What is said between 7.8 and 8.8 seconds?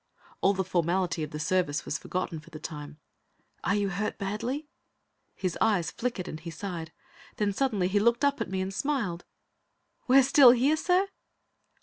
he looked up at me and